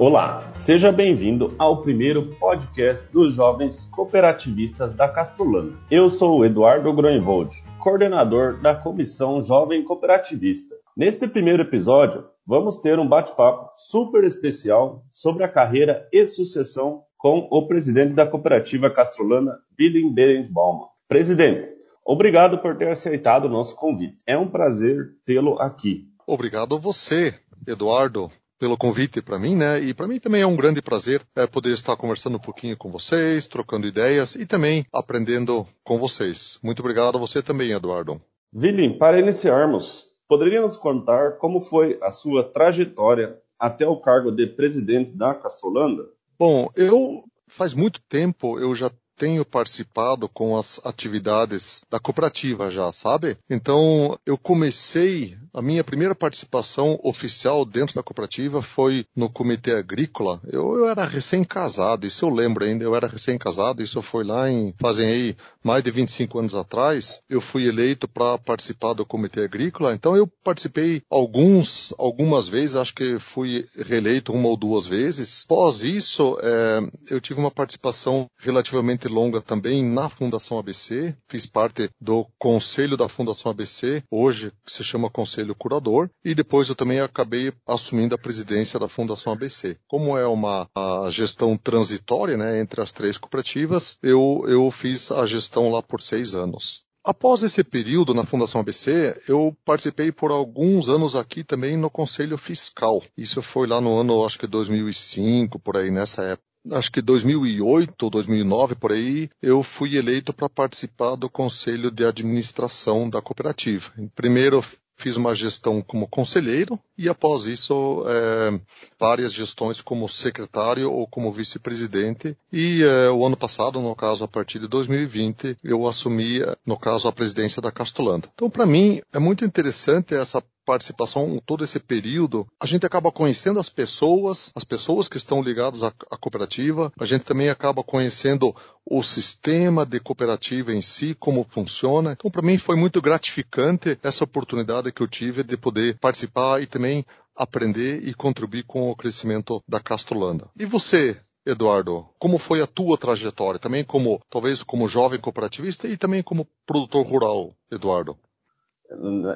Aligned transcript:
Olá, 0.00 0.50
seja 0.50 0.90
bem-vindo 0.90 1.54
ao 1.58 1.82
primeiro 1.82 2.34
podcast 2.36 3.06
dos 3.12 3.34
jovens 3.34 3.84
cooperativistas 3.84 4.94
da 4.94 5.06
Castrolana. 5.06 5.78
Eu 5.90 6.08
sou 6.08 6.38
o 6.38 6.44
Eduardo 6.46 6.90
Groenvold, 6.90 7.62
coordenador 7.78 8.58
da 8.62 8.74
Comissão 8.74 9.42
Jovem 9.42 9.84
Cooperativista. 9.84 10.74
Neste 10.96 11.28
primeiro 11.28 11.64
episódio, 11.64 12.24
vamos 12.46 12.78
ter 12.78 12.98
um 12.98 13.06
bate-papo 13.06 13.72
super 13.76 14.24
especial 14.24 15.04
sobre 15.12 15.44
a 15.44 15.52
carreira 15.52 16.08
e 16.10 16.26
sucessão 16.26 17.02
com 17.18 17.46
o 17.50 17.66
presidente 17.66 18.14
da 18.14 18.26
cooperativa 18.26 18.88
castrolana, 18.88 19.58
Willem 19.78 20.14
Berenbaum. 20.14 20.86
Presidente, 21.08 21.68
obrigado 22.02 22.56
por 22.56 22.74
ter 22.74 22.88
aceitado 22.88 23.44
o 23.44 23.50
nosso 23.50 23.76
convite. 23.76 24.16
É 24.26 24.38
um 24.38 24.48
prazer 24.48 25.10
tê-lo 25.26 25.60
aqui. 25.60 26.06
Obrigado 26.26 26.76
a 26.76 26.78
você, 26.78 27.34
Eduardo 27.68 28.30
pelo 28.60 28.76
convite 28.76 29.22
para 29.22 29.38
mim, 29.38 29.56
né? 29.56 29.80
E 29.80 29.94
para 29.94 30.06
mim 30.06 30.20
também 30.20 30.42
é 30.42 30.46
um 30.46 30.54
grande 30.54 30.82
prazer 30.82 31.22
é, 31.34 31.46
poder 31.46 31.72
estar 31.72 31.96
conversando 31.96 32.36
um 32.36 32.40
pouquinho 32.40 32.76
com 32.76 32.90
vocês, 32.90 33.46
trocando 33.46 33.86
ideias 33.86 34.34
e 34.34 34.44
também 34.44 34.84
aprendendo 34.92 35.66
com 35.82 35.98
vocês. 35.98 36.58
Muito 36.62 36.80
obrigado 36.80 37.16
a 37.16 37.20
você 37.20 37.42
também, 37.42 37.72
Eduardo. 37.72 38.20
Vilim, 38.52 38.98
para 38.98 39.18
iniciarmos, 39.18 40.10
poderia 40.28 40.60
nos 40.60 40.76
contar 40.76 41.38
como 41.38 41.62
foi 41.62 41.98
a 42.02 42.10
sua 42.10 42.44
trajetória 42.44 43.38
até 43.58 43.86
o 43.86 43.96
cargo 43.96 44.30
de 44.30 44.46
presidente 44.46 45.10
da 45.10 45.34
Castrolanda? 45.34 46.04
Bom, 46.38 46.68
eu 46.76 47.24
faz 47.48 47.72
muito 47.72 48.00
tempo 48.08 48.58
eu 48.58 48.74
já 48.74 48.90
tenho 49.20 49.44
participado 49.44 50.26
com 50.30 50.56
as 50.56 50.80
atividades 50.82 51.82
da 51.90 52.00
cooperativa 52.00 52.70
já, 52.70 52.90
sabe? 52.90 53.36
Então, 53.50 54.18
eu 54.24 54.38
comecei, 54.38 55.36
a 55.52 55.60
minha 55.60 55.84
primeira 55.84 56.14
participação 56.14 56.98
oficial 57.02 57.66
dentro 57.66 57.94
da 57.94 58.02
cooperativa 58.02 58.62
foi 58.62 59.04
no 59.14 59.28
comitê 59.28 59.72
agrícola. 59.72 60.40
Eu, 60.46 60.74
eu 60.74 60.88
era 60.88 61.04
recém-casado, 61.04 62.06
isso 62.06 62.24
eu 62.24 62.30
lembro 62.30 62.64
ainda, 62.64 62.82
eu 62.82 62.96
era 62.96 63.06
recém-casado, 63.06 63.82
isso 63.82 64.00
foi 64.00 64.24
lá 64.24 64.50
em, 64.50 64.72
fazem 64.78 65.06
aí 65.06 65.36
mais 65.62 65.84
de 65.84 65.90
25 65.90 66.38
anos 66.38 66.54
atrás. 66.54 67.20
Eu 67.28 67.42
fui 67.42 67.68
eleito 67.68 68.08
para 68.08 68.38
participar 68.38 68.94
do 68.94 69.04
comitê 69.04 69.42
agrícola, 69.42 69.92
então 69.92 70.16
eu 70.16 70.26
participei 70.42 71.02
alguns, 71.10 71.92
algumas 71.98 72.48
vezes, 72.48 72.76
acho 72.76 72.94
que 72.94 73.18
fui 73.18 73.66
reeleito 73.76 74.32
uma 74.32 74.48
ou 74.48 74.56
duas 74.56 74.86
vezes. 74.86 75.44
Após 75.44 75.82
isso, 75.82 76.38
é, 76.42 76.80
eu 77.10 77.20
tive 77.20 77.38
uma 77.38 77.50
participação 77.50 78.30
relativamente 78.38 79.09
longa 79.10 79.40
também 79.40 79.84
na 79.84 80.08
Fundação 80.08 80.58
ABC, 80.58 81.14
fiz 81.28 81.46
parte 81.46 81.90
do 82.00 82.26
conselho 82.38 82.96
da 82.96 83.08
Fundação 83.08 83.50
ABC, 83.50 84.02
hoje 84.10 84.52
se 84.66 84.82
chama 84.82 85.10
Conselho 85.10 85.54
Curador, 85.54 86.08
e 86.24 86.34
depois 86.34 86.68
eu 86.68 86.74
também 86.74 87.00
acabei 87.00 87.52
assumindo 87.66 88.14
a 88.14 88.18
presidência 88.18 88.78
da 88.78 88.88
Fundação 88.88 89.32
ABC. 89.32 89.76
Como 89.86 90.16
é 90.16 90.26
uma 90.26 90.68
gestão 91.10 91.56
transitória 91.56 92.36
né, 92.36 92.60
entre 92.60 92.80
as 92.80 92.92
três 92.92 93.16
cooperativas, 93.16 93.98
eu, 94.02 94.44
eu 94.46 94.70
fiz 94.70 95.10
a 95.12 95.26
gestão 95.26 95.70
lá 95.70 95.82
por 95.82 96.00
seis 96.00 96.34
anos. 96.34 96.84
Após 97.02 97.42
esse 97.42 97.64
período 97.64 98.12
na 98.12 98.26
Fundação 98.26 98.60
ABC, 98.60 99.18
eu 99.26 99.56
participei 99.64 100.12
por 100.12 100.30
alguns 100.30 100.90
anos 100.90 101.16
aqui 101.16 101.42
também 101.42 101.74
no 101.74 101.88
Conselho 101.88 102.36
Fiscal. 102.36 103.02
Isso 103.16 103.40
foi 103.40 103.66
lá 103.66 103.80
no 103.80 103.98
ano, 103.98 104.22
acho 104.24 104.38
que 104.38 104.46
2005, 104.46 105.58
por 105.58 105.78
aí 105.78 105.90
nessa 105.90 106.22
época 106.22 106.49
acho 106.72 106.92
que 106.92 107.00
2008 107.00 108.02
ou 108.02 108.10
2009 108.10 108.74
por 108.74 108.92
aí, 108.92 109.30
eu 109.42 109.62
fui 109.62 109.96
eleito 109.96 110.32
para 110.32 110.48
participar 110.48 111.16
do 111.16 111.28
conselho 111.28 111.90
de 111.90 112.04
administração 112.04 113.08
da 113.08 113.22
cooperativa. 113.22 113.92
Primeiro 114.14 114.62
fiz 115.00 115.16
uma 115.16 115.34
gestão 115.34 115.80
como 115.80 116.06
conselheiro 116.06 116.78
e 116.96 117.08
após 117.08 117.46
isso 117.46 118.04
é, 118.06 118.60
várias 118.98 119.32
gestões 119.32 119.80
como 119.80 120.06
secretário 120.08 120.92
ou 120.92 121.06
como 121.06 121.32
vice-presidente 121.32 122.36
e 122.52 122.82
é, 122.82 123.10
o 123.10 123.24
ano 123.24 123.36
passado, 123.36 123.80
no 123.80 123.96
caso 123.96 124.24
a 124.24 124.28
partir 124.28 124.58
de 124.58 124.68
2020, 124.68 125.56
eu 125.64 125.88
assumi 125.88 126.40
no 126.66 126.76
caso 126.76 127.08
a 127.08 127.12
presidência 127.12 127.62
da 127.62 127.72
Castolanda. 127.72 128.28
Então 128.34 128.50
para 128.50 128.66
mim 128.66 129.00
é 129.10 129.18
muito 129.18 129.42
interessante 129.42 130.14
essa 130.14 130.42
participação 130.70 131.42
todo 131.44 131.64
esse 131.64 131.80
período, 131.80 132.46
a 132.60 132.64
gente 132.64 132.86
acaba 132.86 133.10
conhecendo 133.10 133.58
as 133.58 133.68
pessoas, 133.68 134.52
as 134.54 134.62
pessoas 134.62 135.08
que 135.08 135.16
estão 135.16 135.42
ligadas 135.42 135.82
à, 135.82 135.88
à 136.08 136.16
cooperativa, 136.16 136.92
a 136.96 137.04
gente 137.04 137.24
também 137.24 137.48
acaba 137.48 137.82
conhecendo 137.82 138.54
o 138.86 139.02
sistema 139.02 139.84
de 139.84 139.98
cooperativa 139.98 140.72
em 140.72 140.80
si, 140.80 141.12
como 141.18 141.44
funciona. 141.48 142.12
Então, 142.12 142.30
para 142.30 142.40
mim 142.40 142.56
foi 142.56 142.76
muito 142.76 143.02
gratificante 143.02 143.98
essa 144.00 144.22
oportunidade 144.22 144.92
que 144.92 145.02
eu 145.02 145.08
tive 145.08 145.42
de 145.42 145.56
poder 145.56 145.98
participar 145.98 146.62
e 146.62 146.66
também 146.66 147.04
aprender 147.34 148.06
e 148.06 148.14
contribuir 148.14 148.62
com 148.62 148.88
o 148.88 148.94
crescimento 148.94 149.60
da 149.68 149.80
Castrolanda. 149.80 150.48
E 150.56 150.64
você, 150.64 151.20
Eduardo, 151.44 152.06
como 152.16 152.38
foi 152.38 152.62
a 152.62 152.66
tua 152.66 152.96
trajetória? 152.96 153.58
Também 153.58 153.82
como, 153.82 154.20
talvez 154.30 154.62
como 154.62 154.88
jovem 154.88 155.18
cooperativista 155.18 155.88
e 155.88 155.96
também 155.96 156.22
como 156.22 156.46
produtor 156.64 157.04
rural, 157.04 157.52
Eduardo? 157.72 158.16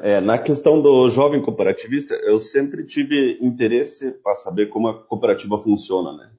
É, 0.02 0.20
na 0.20 0.36
questão 0.36 0.82
do 0.82 1.08
jovem 1.08 1.40
cooperativista, 1.40 2.14
eu 2.14 2.38
sempre 2.38 2.84
tive 2.84 3.38
interesse 3.40 4.10
para 4.10 4.34
saber 4.34 4.68
como 4.68 4.88
a 4.88 5.04
cooperativa 5.04 5.58
funciona, 5.58 6.12
né? 6.12 6.32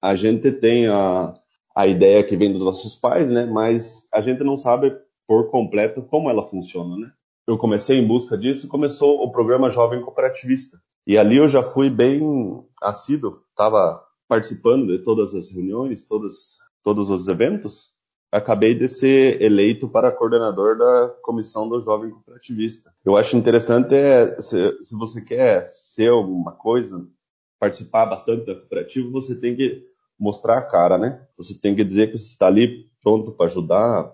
A 0.00 0.14
gente 0.14 0.52
tem 0.52 0.86
a, 0.86 1.34
a 1.74 1.86
ideia 1.86 2.22
que 2.22 2.36
vem 2.36 2.52
dos 2.52 2.62
nossos 2.62 2.94
pais, 2.94 3.28
né? 3.28 3.44
Mas 3.44 4.08
a 4.12 4.20
gente 4.20 4.44
não 4.44 4.56
sabe 4.56 4.96
por 5.26 5.50
completo 5.50 6.02
como 6.02 6.30
ela 6.30 6.46
funciona, 6.46 6.96
né? 6.96 7.12
Eu 7.46 7.58
comecei 7.58 7.98
em 7.98 8.06
busca 8.06 8.38
disso 8.38 8.68
começou 8.68 9.24
o 9.24 9.32
programa 9.32 9.70
Jovem 9.70 10.00
Cooperativista. 10.00 10.78
E 11.04 11.18
ali 11.18 11.38
eu 11.38 11.48
já 11.48 11.64
fui 11.64 11.90
bem 11.90 12.22
assíduo, 12.80 13.42
estava 13.50 14.00
participando 14.28 14.86
de 14.86 15.02
todas 15.02 15.34
as 15.34 15.50
reuniões, 15.50 16.06
todos, 16.06 16.58
todos 16.84 17.10
os 17.10 17.26
eventos, 17.26 17.96
acabei 18.30 18.74
de 18.74 18.88
ser 18.88 19.40
eleito 19.42 19.88
para 19.88 20.12
coordenador 20.12 20.78
da 20.78 21.08
comissão 21.22 21.68
do 21.68 21.80
jovem 21.80 22.10
cooperativista. 22.10 22.92
Eu 23.04 23.16
acho 23.16 23.36
interessante 23.36 23.94
é, 23.94 24.40
se, 24.40 24.56
se 24.82 24.96
você 24.96 25.20
quer 25.20 25.66
ser 25.66 26.10
alguma 26.10 26.52
coisa, 26.52 27.06
participar 27.58 28.06
bastante 28.06 28.46
da 28.46 28.54
cooperativa, 28.54 29.10
você 29.10 29.34
tem 29.34 29.56
que 29.56 29.84
mostrar 30.18 30.58
a 30.58 30.62
cara, 30.62 30.96
né? 30.96 31.26
Você 31.36 31.58
tem 31.58 31.74
que 31.74 31.84
dizer 31.84 32.08
que 32.08 32.18
você 32.18 32.26
está 32.26 32.46
ali 32.46 32.86
pronto 33.02 33.32
para 33.32 33.46
ajudar, 33.46 34.12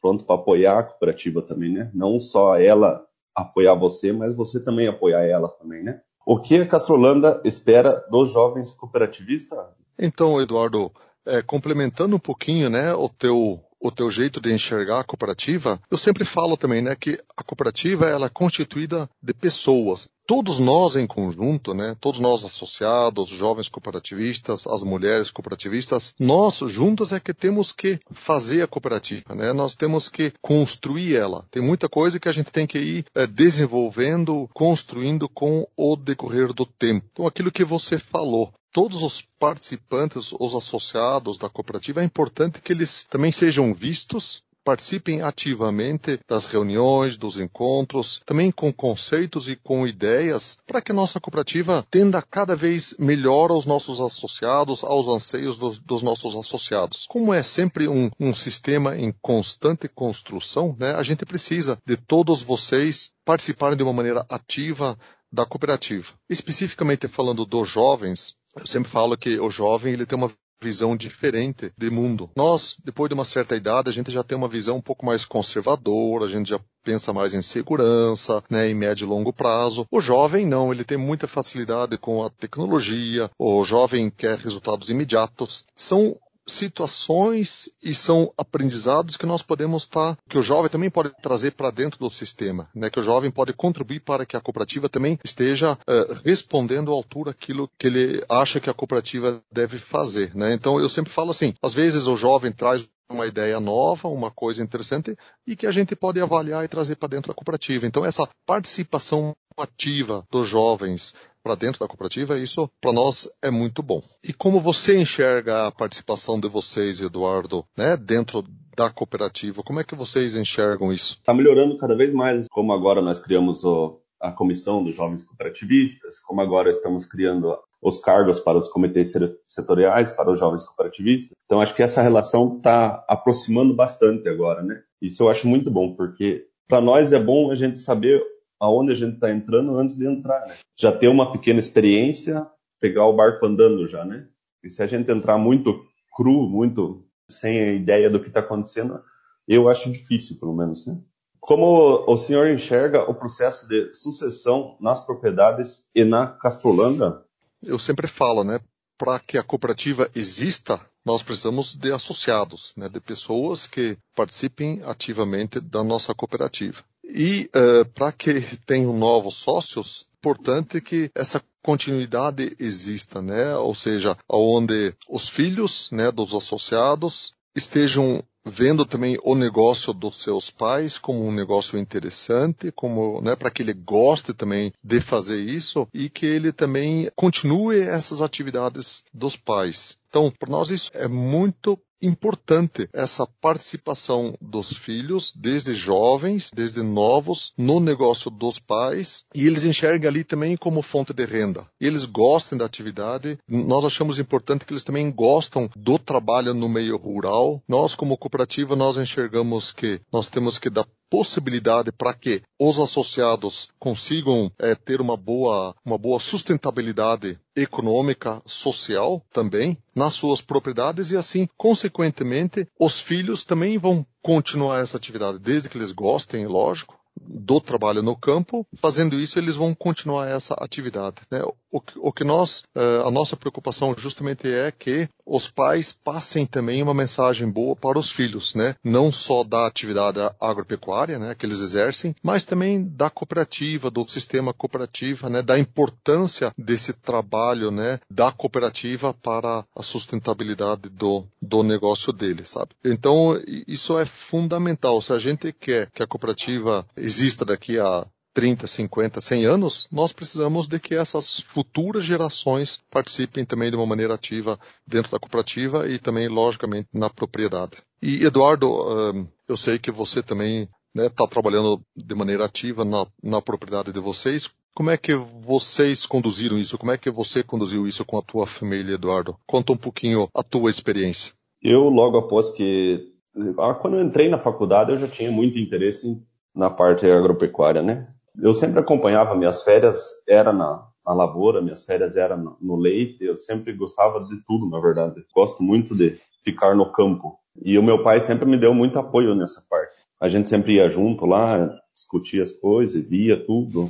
pronto 0.00 0.24
para 0.24 0.36
apoiar 0.36 0.78
a 0.78 0.82
cooperativa 0.84 1.42
também, 1.42 1.72
né? 1.72 1.90
Não 1.92 2.18
só 2.18 2.56
ela 2.56 3.04
apoiar 3.34 3.74
você, 3.74 4.12
mas 4.12 4.34
você 4.34 4.62
também 4.62 4.88
apoiar 4.88 5.24
ela 5.24 5.48
também, 5.48 5.82
né? 5.82 6.00
O 6.26 6.38
que 6.40 6.56
a 6.56 6.66
Castrolanda 6.66 7.40
espera 7.44 8.04
dos 8.10 8.32
jovens 8.32 8.74
cooperativistas? 8.74 9.58
Então, 9.98 10.40
Eduardo, 10.40 10.92
é, 11.28 11.42
complementando 11.42 12.16
um 12.16 12.18
pouquinho, 12.18 12.68
né, 12.68 12.92
o 12.94 13.08
teu 13.08 13.62
o 13.80 13.92
teu 13.92 14.10
jeito 14.10 14.40
de 14.40 14.52
enxergar 14.52 14.98
a 14.98 15.04
cooperativa, 15.04 15.80
eu 15.88 15.96
sempre 15.96 16.24
falo 16.24 16.56
também, 16.56 16.82
né, 16.82 16.96
que 16.96 17.16
a 17.36 17.44
cooperativa 17.44 18.06
ela 18.06 18.26
é 18.26 18.28
constituída 18.28 19.08
de 19.22 19.32
pessoas. 19.32 20.08
Todos 20.28 20.58
nós 20.58 20.94
em 20.94 21.06
conjunto, 21.06 21.72
né, 21.72 21.96
todos 21.98 22.20
nós 22.20 22.44
associados, 22.44 23.30
jovens 23.30 23.66
cooperativistas, 23.66 24.66
as 24.66 24.82
mulheres 24.82 25.30
cooperativistas, 25.30 26.14
nós 26.20 26.58
juntos 26.66 27.12
é 27.12 27.18
que 27.18 27.32
temos 27.32 27.72
que 27.72 27.98
fazer 28.10 28.60
a 28.60 28.66
cooperativa, 28.66 29.34
né? 29.34 29.54
Nós 29.54 29.74
temos 29.74 30.10
que 30.10 30.30
construir 30.42 31.16
ela. 31.16 31.46
Tem 31.50 31.62
muita 31.62 31.88
coisa 31.88 32.20
que 32.20 32.28
a 32.28 32.32
gente 32.32 32.52
tem 32.52 32.66
que 32.66 32.78
ir 32.78 33.06
é, 33.14 33.26
desenvolvendo, 33.26 34.46
construindo 34.52 35.30
com 35.30 35.66
o 35.74 35.96
decorrer 35.96 36.52
do 36.52 36.66
tempo. 36.66 37.06
Então, 37.10 37.26
aquilo 37.26 37.50
que 37.50 37.64
você 37.64 37.98
falou, 37.98 38.52
todos 38.70 39.02
os 39.02 39.22
participantes, 39.40 40.34
os 40.38 40.54
associados 40.54 41.38
da 41.38 41.48
cooperativa, 41.48 42.02
é 42.02 42.04
importante 42.04 42.60
que 42.60 42.72
eles 42.72 43.06
também 43.08 43.32
sejam 43.32 43.72
vistos, 43.72 44.42
participem 44.64 45.22
ativamente 45.22 46.18
das 46.28 46.44
reuniões, 46.44 47.16
dos 47.16 47.38
encontros, 47.38 48.20
também 48.24 48.50
com 48.50 48.72
conceitos 48.72 49.48
e 49.48 49.56
com 49.56 49.86
ideias, 49.86 50.56
para 50.66 50.82
que 50.82 50.92
nossa 50.92 51.20
cooperativa 51.20 51.86
tenda 51.90 52.22
cada 52.22 52.54
vez 52.54 52.94
melhor 52.98 53.50
aos 53.50 53.64
nossos 53.64 54.00
associados, 54.00 54.84
aos 54.84 55.06
anseios 55.06 55.56
dos, 55.56 55.78
dos 55.78 56.02
nossos 56.02 56.36
associados. 56.36 57.06
Como 57.08 57.32
é 57.32 57.42
sempre 57.42 57.88
um, 57.88 58.10
um 58.20 58.34
sistema 58.34 58.96
em 58.96 59.12
constante 59.22 59.88
construção, 59.88 60.76
né, 60.78 60.94
a 60.94 61.02
gente 61.02 61.24
precisa 61.24 61.78
de 61.86 61.96
todos 61.96 62.42
vocês 62.42 63.10
participarem 63.24 63.76
de 63.76 63.82
uma 63.82 63.92
maneira 63.92 64.26
ativa 64.28 64.98
da 65.32 65.44
cooperativa. 65.44 66.12
Especificamente 66.28 67.06
falando 67.06 67.44
dos 67.44 67.68
jovens, 67.68 68.34
eu 68.56 68.66
sempre 68.66 68.90
falo 68.90 69.16
que 69.16 69.38
o 69.38 69.50
jovem 69.50 69.92
ele 69.92 70.06
tem 70.06 70.18
uma 70.18 70.32
visão 70.60 70.96
diferente 70.96 71.72
de 71.76 71.90
mundo. 71.90 72.30
Nós, 72.36 72.76
depois 72.84 73.08
de 73.08 73.14
uma 73.14 73.24
certa 73.24 73.56
idade, 73.56 73.88
a 73.88 73.92
gente 73.92 74.10
já 74.10 74.22
tem 74.22 74.36
uma 74.36 74.48
visão 74.48 74.76
um 74.76 74.80
pouco 74.80 75.06
mais 75.06 75.24
conservadora, 75.24 76.24
a 76.24 76.28
gente 76.28 76.50
já 76.50 76.60
pensa 76.82 77.12
mais 77.12 77.34
em 77.34 77.42
segurança, 77.42 78.42
né, 78.48 78.68
em 78.68 78.74
médio 78.74 79.04
e 79.04 79.08
longo 79.08 79.32
prazo. 79.32 79.86
O 79.90 80.00
jovem 80.00 80.46
não, 80.46 80.72
ele 80.72 80.84
tem 80.84 80.96
muita 80.96 81.26
facilidade 81.26 81.98
com 81.98 82.24
a 82.24 82.30
tecnologia, 82.30 83.30
o 83.38 83.62
jovem 83.64 84.10
quer 84.10 84.38
resultados 84.38 84.88
imediatos. 84.88 85.64
São 85.74 86.16
situações 86.48 87.68
e 87.82 87.94
são 87.94 88.32
aprendizados 88.36 89.16
que 89.16 89.26
nós 89.26 89.42
podemos 89.42 89.84
estar, 89.84 90.14
tá, 90.14 90.22
que 90.28 90.38
o 90.38 90.42
jovem 90.42 90.70
também 90.70 90.90
pode 90.90 91.10
trazer 91.22 91.52
para 91.52 91.70
dentro 91.70 91.98
do 91.98 92.10
sistema, 92.10 92.68
né? 92.74 92.90
Que 92.90 93.00
o 93.00 93.02
jovem 93.02 93.30
pode 93.30 93.52
contribuir 93.52 94.00
para 94.00 94.26
que 94.26 94.36
a 94.36 94.40
cooperativa 94.40 94.88
também 94.88 95.18
esteja 95.24 95.72
uh, 95.72 96.20
respondendo 96.24 96.90
à 96.90 96.94
altura 96.94 97.30
aquilo 97.30 97.70
que 97.78 97.86
ele 97.86 98.22
acha 98.28 98.60
que 98.60 98.70
a 98.70 98.74
cooperativa 98.74 99.42
deve 99.52 99.78
fazer, 99.78 100.34
né? 100.34 100.52
Então 100.52 100.80
eu 100.80 100.88
sempre 100.88 101.12
falo 101.12 101.30
assim, 101.30 101.54
às 101.62 101.72
vezes 101.72 102.06
o 102.06 102.16
jovem 102.16 102.52
traz 102.52 102.88
uma 103.10 103.26
ideia 103.26 103.58
nova, 103.58 104.08
uma 104.08 104.30
coisa 104.30 104.62
interessante 104.62 105.16
e 105.46 105.56
que 105.56 105.66
a 105.66 105.72
gente 105.72 105.96
pode 105.96 106.20
avaliar 106.20 106.64
e 106.64 106.68
trazer 106.68 106.96
para 106.96 107.08
dentro 107.08 107.28
da 107.28 107.34
cooperativa. 107.34 107.86
Então 107.86 108.04
essa 108.04 108.28
participação 108.46 109.34
ativa 109.62 110.24
dos 110.30 110.48
jovens 110.48 111.14
para 111.42 111.54
dentro 111.54 111.80
da 111.80 111.88
cooperativa, 111.88 112.38
isso 112.38 112.68
para 112.80 112.92
nós 112.92 113.28
é 113.42 113.50
muito 113.50 113.82
bom. 113.82 114.02
E 114.22 114.32
como 114.32 114.60
você 114.60 114.98
enxerga 114.98 115.66
a 115.66 115.72
participação 115.72 116.38
de 116.38 116.48
vocês, 116.48 117.00
Eduardo, 117.00 117.64
né, 117.76 117.96
dentro 117.96 118.44
da 118.76 118.90
cooperativa? 118.90 119.62
Como 119.62 119.80
é 119.80 119.84
que 119.84 119.94
vocês 119.94 120.36
enxergam 120.36 120.92
isso? 120.92 121.14
Está 121.14 121.34
melhorando 121.34 121.76
cada 121.78 121.96
vez 121.96 122.12
mais, 122.12 122.46
como 122.50 122.72
agora 122.72 123.02
nós 123.02 123.18
criamos 123.18 123.64
o, 123.64 124.00
a 124.20 124.30
comissão 124.30 124.84
dos 124.84 124.94
jovens 124.94 125.24
cooperativistas, 125.24 126.20
como 126.20 126.40
agora 126.40 126.70
estamos 126.70 127.04
criando 127.04 127.56
os 127.80 127.98
cargos 127.98 128.40
para 128.40 128.58
os 128.58 128.68
comitês 128.68 129.12
setoriais, 129.46 130.10
para 130.10 130.30
os 130.30 130.38
jovens 130.38 130.64
cooperativistas. 130.64 131.36
Então, 131.44 131.60
acho 131.60 131.74
que 131.74 131.82
essa 131.82 132.02
relação 132.02 132.56
está 132.56 133.04
aproximando 133.08 133.74
bastante 133.74 134.28
agora, 134.28 134.62
né? 134.62 134.82
Isso 135.00 135.22
eu 135.22 135.28
acho 135.28 135.48
muito 135.48 135.70
bom, 135.70 135.94
porque 135.94 136.46
para 136.68 136.80
nós 136.80 137.12
é 137.12 137.22
bom 137.22 137.50
a 137.50 137.54
gente 137.54 137.78
saber 137.78 138.22
aonde 138.60 138.92
a 138.92 138.94
gente 138.94 139.14
está 139.14 139.30
entrando 139.30 139.76
antes 139.76 139.96
de 139.96 140.06
entrar, 140.06 140.46
né? 140.46 140.56
Já 140.76 140.92
ter 140.92 141.08
uma 141.08 141.32
pequena 141.32 141.60
experiência, 141.60 142.46
pegar 142.80 143.06
o 143.06 143.16
barco 143.16 143.46
andando 143.46 143.86
já, 143.86 144.04
né? 144.04 144.26
E 144.62 144.70
se 144.70 144.82
a 144.82 144.86
gente 144.86 145.10
entrar 145.10 145.38
muito 145.38 145.84
cru, 146.16 146.48
muito 146.48 147.04
sem 147.28 147.60
a 147.60 147.72
ideia 147.72 148.10
do 148.10 148.20
que 148.20 148.28
está 148.28 148.40
acontecendo, 148.40 149.00
eu 149.46 149.68
acho 149.68 149.90
difícil, 149.90 150.38
pelo 150.38 150.54
menos, 150.54 150.86
né? 150.86 150.98
Como 151.40 152.04
o 152.06 152.18
senhor 152.18 152.50
enxerga 152.50 153.08
o 153.08 153.14
processo 153.14 153.66
de 153.68 153.94
sucessão 153.94 154.76
nas 154.80 155.04
propriedades 155.04 155.88
e 155.94 156.04
na 156.04 156.26
castrolanda? 156.26 157.24
Eu 157.62 157.78
sempre 157.78 158.06
falo, 158.06 158.44
né? 158.44 158.60
Para 158.98 159.18
que 159.18 159.38
a 159.38 159.42
cooperativa 159.42 160.10
exista, 160.14 160.78
nós 161.06 161.22
precisamos 161.22 161.74
de 161.74 161.92
associados, 161.92 162.74
né, 162.76 162.88
de 162.88 163.00
pessoas 163.00 163.66
que 163.66 163.96
participem 164.14 164.82
ativamente 164.84 165.60
da 165.60 165.84
nossa 165.84 166.12
cooperativa. 166.14 166.82
E 167.08 167.50
uh, 167.56 167.84
para 167.94 168.12
que 168.12 168.40
tenham 168.66 168.92
novos 168.92 169.36
sócios, 169.36 170.06
importante 170.18 170.80
que 170.80 171.10
essa 171.14 171.42
continuidade 171.62 172.54
exista, 172.58 173.22
né? 173.22 173.54
Ou 173.56 173.74
seja, 173.74 174.16
onde 174.28 174.94
os 175.08 175.28
filhos, 175.28 175.90
né, 175.90 176.10
dos 176.10 176.34
associados 176.34 177.34
estejam 177.54 178.22
vendo 178.44 178.86
também 178.86 179.18
o 179.22 179.34
negócio 179.34 179.92
dos 179.92 180.22
seus 180.22 180.50
pais 180.50 180.96
como 180.96 181.26
um 181.26 181.32
negócio 181.32 181.78
interessante, 181.78 182.72
como, 182.72 183.20
né, 183.20 183.36
para 183.36 183.50
que 183.50 183.62
ele 183.62 183.74
goste 183.74 184.32
também 184.32 184.72
de 184.82 185.00
fazer 185.00 185.40
isso 185.40 185.86
e 185.92 186.08
que 186.08 186.24
ele 186.24 186.52
também 186.52 187.10
continue 187.14 187.80
essas 187.80 188.22
atividades 188.22 189.04
dos 189.12 189.36
pais. 189.36 189.98
Então, 190.08 190.32
para 190.38 190.50
nós 190.50 190.70
isso 190.70 190.90
é 190.94 191.06
muito 191.06 191.78
importante 192.00 192.88
essa 192.92 193.26
participação 193.26 194.34
dos 194.40 194.72
filhos, 194.72 195.32
desde 195.34 195.74
jovens, 195.74 196.50
desde 196.54 196.82
novos, 196.82 197.52
no 197.56 197.80
negócio 197.80 198.30
dos 198.30 198.58
pais, 198.58 199.24
e 199.34 199.46
eles 199.46 199.64
enxergam 199.64 200.08
ali 200.08 200.24
também 200.24 200.56
como 200.56 200.82
fonte 200.82 201.12
de 201.12 201.24
renda. 201.24 201.66
Eles 201.80 202.04
gostam 202.04 202.58
da 202.58 202.64
atividade, 202.64 203.38
nós 203.48 203.84
achamos 203.84 204.18
importante 204.18 204.64
que 204.64 204.72
eles 204.72 204.84
também 204.84 205.10
gostam 205.10 205.68
do 205.76 205.98
trabalho 205.98 206.54
no 206.54 206.68
meio 206.68 206.96
rural. 206.96 207.62
Nós, 207.68 207.94
como 207.94 208.16
cooperativa, 208.16 208.76
nós 208.76 208.96
enxergamos 208.96 209.72
que 209.72 210.00
nós 210.12 210.28
temos 210.28 210.58
que 210.58 210.70
dar 210.70 210.86
possibilidade 211.10 211.92
para 211.92 212.14
que 212.14 212.42
os 212.58 212.78
associados 212.78 213.70
consigam 213.78 214.50
é, 214.58 214.74
ter 214.74 215.00
uma 215.00 215.16
boa, 215.16 215.74
uma 215.84 215.98
boa 215.98 216.20
sustentabilidade 216.20 217.38
econômica, 217.56 218.42
social 218.46 219.24
também 219.32 219.76
nas 219.94 220.14
suas 220.14 220.40
propriedades 220.40 221.10
e 221.10 221.16
assim, 221.16 221.48
consequentemente, 221.56 222.66
os 222.78 223.00
filhos 223.00 223.44
também 223.44 223.78
vão 223.78 224.06
continuar 224.22 224.80
essa 224.80 224.96
atividade 224.96 225.38
desde 225.38 225.68
que 225.68 225.78
eles 225.78 225.92
gostem, 225.92 226.46
lógico, 226.46 226.97
do 227.26 227.60
trabalho 227.60 228.02
no 228.02 228.16
campo. 228.16 228.66
Fazendo 228.76 229.18
isso, 229.18 229.38
eles 229.38 229.56
vão 229.56 229.74
continuar 229.74 230.28
essa 230.28 230.54
atividade. 230.54 231.16
Né? 231.30 231.42
O, 231.70 231.82
o, 231.96 232.12
que 232.12 232.24
nós, 232.24 232.62
eh, 232.74 233.02
a 233.04 233.10
nossa 233.10 233.36
preocupação 233.36 233.94
justamente 233.96 234.48
é 234.48 234.72
que 234.72 235.08
os 235.26 235.48
pais 235.48 235.92
passem 235.92 236.46
também 236.46 236.82
uma 236.82 236.94
mensagem 236.94 237.50
boa 237.50 237.76
para 237.76 237.98
os 237.98 238.10
filhos, 238.10 238.54
né? 238.54 238.74
Não 238.82 239.12
só 239.12 239.44
da 239.44 239.66
atividade 239.66 240.18
agropecuária, 240.40 241.18
né, 241.18 241.34
que 241.34 241.44
eles 241.44 241.60
exercem, 241.60 242.14
mas 242.22 242.44
também 242.44 242.82
da 242.82 243.10
cooperativa, 243.10 243.90
do 243.90 244.08
sistema 244.08 244.54
cooperativo, 244.54 245.28
né, 245.28 245.42
da 245.42 245.58
importância 245.58 246.52
desse 246.56 246.94
trabalho, 246.94 247.70
né, 247.70 248.00
da 248.10 248.32
cooperativa 248.32 249.12
para 249.12 249.64
a 249.76 249.82
sustentabilidade 249.82 250.88
do, 250.88 251.26
do 251.42 251.62
negócio 251.62 252.12
deles, 252.12 252.48
sabe? 252.48 252.70
Então, 252.82 253.38
isso 253.66 253.98
é 253.98 254.06
fundamental. 254.06 255.00
Se 255.02 255.12
a 255.12 255.18
gente 255.18 255.52
quer 255.52 255.90
que 255.90 256.02
a 256.02 256.06
cooperativa 256.06 256.86
exista 257.08 257.44
daqui 257.44 257.78
a 257.78 258.06
30, 258.34 258.66
50, 258.66 259.20
100 259.20 259.46
anos, 259.46 259.88
nós 259.90 260.12
precisamos 260.12 260.68
de 260.68 260.78
que 260.78 260.94
essas 260.94 261.40
futuras 261.40 262.04
gerações 262.04 262.78
participem 262.90 263.44
também 263.44 263.70
de 263.70 263.76
uma 263.76 263.86
maneira 263.86 264.14
ativa 264.14 264.60
dentro 264.86 265.10
da 265.10 265.18
cooperativa 265.18 265.88
e 265.88 265.98
também, 265.98 266.28
logicamente, 266.28 266.88
na 266.92 267.10
propriedade. 267.10 267.78
E, 268.00 268.24
Eduardo, 268.24 269.28
eu 269.48 269.56
sei 269.56 269.78
que 269.78 269.90
você 269.90 270.22
também 270.22 270.68
está 270.94 271.02
né, 271.02 271.08
tá 271.08 271.26
trabalhando 271.26 271.80
de 271.96 272.14
maneira 272.14 272.44
ativa 272.44 272.84
na, 272.84 273.06
na 273.22 273.42
propriedade 273.42 273.92
de 273.92 274.00
vocês. 274.00 274.48
Como 274.74 274.90
é 274.90 274.96
que 274.96 275.14
vocês 275.14 276.06
conduziram 276.06 276.58
isso? 276.58 276.78
Como 276.78 276.92
é 276.92 276.98
que 276.98 277.10
você 277.10 277.42
conduziu 277.42 277.88
isso 277.88 278.04
com 278.04 278.18
a 278.18 278.22
tua 278.22 278.46
família, 278.46 278.94
Eduardo? 278.94 279.36
Conta 279.46 279.72
um 279.72 279.76
pouquinho 279.76 280.28
a 280.32 280.42
tua 280.42 280.70
experiência. 280.70 281.32
Eu, 281.60 281.88
logo 281.88 282.18
após 282.18 282.50
que... 282.50 283.14
Ah, 283.58 283.74
quando 283.74 283.96
eu 283.96 284.04
entrei 284.04 284.28
na 284.28 284.38
faculdade, 284.38 284.92
eu 284.92 284.98
já 284.98 285.08
tinha 285.08 285.30
muito 285.30 285.58
interesse 285.58 286.20
na 286.58 286.68
parte 286.68 287.08
agropecuária, 287.08 287.80
né? 287.80 288.12
Eu 288.36 288.52
sempre 288.52 288.80
acompanhava, 288.80 289.36
minhas 289.36 289.62
férias 289.62 290.10
era 290.28 290.52
na, 290.52 290.84
na 291.06 291.14
lavoura, 291.14 291.62
minhas 291.62 291.84
férias 291.84 292.16
eram 292.16 292.56
no 292.60 292.74
leite, 292.74 293.24
eu 293.24 293.36
sempre 293.36 293.72
gostava 293.72 294.24
de 294.24 294.42
tudo, 294.44 294.68
na 294.68 294.80
verdade. 294.80 295.24
Gosto 295.32 295.62
muito 295.62 295.94
de 295.94 296.20
ficar 296.42 296.74
no 296.74 296.90
campo. 296.90 297.38
E 297.62 297.78
o 297.78 297.82
meu 297.82 298.02
pai 298.02 298.20
sempre 298.20 298.44
me 298.44 298.58
deu 298.58 298.74
muito 298.74 298.98
apoio 298.98 299.36
nessa 299.36 299.64
parte. 299.70 299.94
A 300.20 300.28
gente 300.28 300.48
sempre 300.48 300.74
ia 300.74 300.88
junto 300.88 301.24
lá, 301.26 301.78
discutia 301.94 302.42
as 302.42 302.50
coisas, 302.50 303.04
via 303.04 303.44
tudo. 303.46 303.88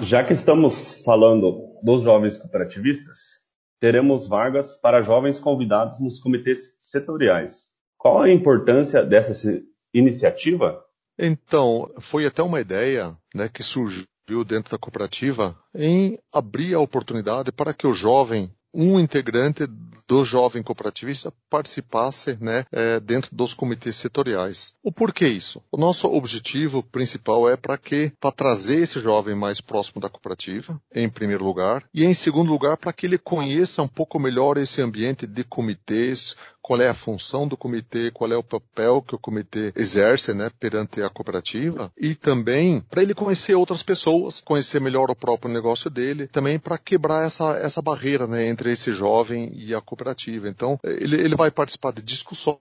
Já 0.00 0.24
que 0.24 0.32
estamos 0.32 1.04
falando 1.04 1.58
dos 1.82 2.02
jovens 2.02 2.38
cooperativistas, 2.38 3.44
teremos 3.78 4.26
vagas 4.26 4.76
para 4.80 5.02
jovens 5.02 5.38
convidados 5.38 6.00
nos 6.00 6.18
comitês 6.18 6.78
setoriais. 6.80 7.68
Qual 7.98 8.22
a 8.22 8.30
importância 8.30 9.02
dessa 9.02 9.62
iniciativa 9.92 10.85
então, 11.18 11.90
foi 11.98 12.26
até 12.26 12.42
uma 12.42 12.60
ideia 12.60 13.16
né, 13.34 13.48
que 13.48 13.62
surgiu 13.62 14.06
dentro 14.46 14.72
da 14.72 14.78
cooperativa 14.78 15.56
em 15.74 16.18
abrir 16.32 16.74
a 16.74 16.80
oportunidade 16.80 17.52
para 17.52 17.72
que 17.72 17.86
o 17.86 17.92
jovem 17.92 18.50
um 18.76 19.00
integrante 19.00 19.66
do 20.06 20.22
jovem 20.22 20.62
cooperativista 20.62 21.32
participasse 21.48 22.36
né, 22.40 22.64
é, 22.70 23.00
dentro 23.00 23.34
dos 23.34 23.54
comitês 23.54 23.96
setoriais. 23.96 24.74
O 24.82 24.92
porquê 24.92 25.26
isso? 25.26 25.62
O 25.72 25.78
nosso 25.78 26.06
objetivo 26.08 26.82
principal 26.82 27.48
é 27.48 27.56
para 27.56 27.78
que 27.78 28.12
para 28.20 28.30
trazer 28.30 28.82
esse 28.82 29.00
jovem 29.00 29.34
mais 29.34 29.60
próximo 29.60 30.00
da 30.00 30.10
cooperativa, 30.10 30.80
em 30.94 31.08
primeiro 31.08 31.44
lugar, 31.44 31.84
e 31.94 32.04
em 32.04 32.12
segundo 32.12 32.50
lugar 32.50 32.76
para 32.76 32.92
que 32.92 33.06
ele 33.06 33.18
conheça 33.18 33.82
um 33.82 33.88
pouco 33.88 34.20
melhor 34.20 34.58
esse 34.58 34.82
ambiente 34.82 35.26
de 35.26 35.42
comitês, 35.42 36.36
qual 36.66 36.80
é 36.80 36.88
a 36.88 36.94
função 36.94 37.46
do 37.46 37.56
comitê, 37.56 38.10
qual 38.10 38.32
é 38.32 38.36
o 38.36 38.42
papel 38.42 39.00
que 39.00 39.14
o 39.14 39.18
comitê 39.20 39.72
exerce 39.76 40.34
né, 40.34 40.50
perante 40.58 41.00
a 41.00 41.08
cooperativa 41.08 41.92
e 41.96 42.12
também 42.12 42.80
para 42.90 43.02
ele 43.02 43.14
conhecer 43.14 43.54
outras 43.54 43.84
pessoas, 43.84 44.40
conhecer 44.40 44.80
melhor 44.80 45.08
o 45.08 45.14
próprio 45.14 45.54
negócio 45.54 45.88
dele, 45.88 46.26
também 46.26 46.58
para 46.58 46.76
quebrar 46.76 47.24
essa, 47.24 47.56
essa 47.58 47.80
barreira 47.80 48.26
né, 48.26 48.48
entre 48.48 48.72
esse 48.72 48.90
jovem 48.90 49.48
e 49.54 49.72
a 49.76 49.80
cooperativa. 49.80 50.48
Então, 50.48 50.76
ele, 50.82 51.14
ele 51.20 51.36
vai 51.36 51.52
participar 51.52 51.92
de 51.92 52.02
discussões 52.02 52.58